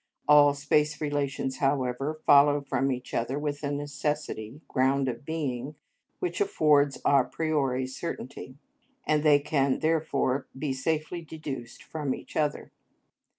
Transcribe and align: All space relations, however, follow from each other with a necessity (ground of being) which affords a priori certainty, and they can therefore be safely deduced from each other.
All 0.27 0.55
space 0.55 0.99
relations, 0.99 1.57
however, 1.57 2.21
follow 2.25 2.61
from 2.61 2.91
each 2.91 3.13
other 3.13 3.37
with 3.37 3.61
a 3.61 3.69
necessity 3.69 4.59
(ground 4.67 5.07
of 5.07 5.23
being) 5.25 5.75
which 6.17 6.41
affords 6.41 6.99
a 7.05 7.23
priori 7.25 7.85
certainty, 7.85 8.55
and 9.05 9.21
they 9.21 9.37
can 9.37 9.77
therefore 9.77 10.47
be 10.57 10.73
safely 10.73 11.21
deduced 11.21 11.83
from 11.83 12.15
each 12.15 12.35
other. 12.35 12.71